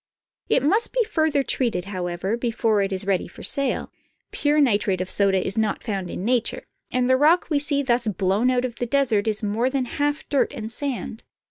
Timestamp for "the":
7.07-7.17, 8.77-8.87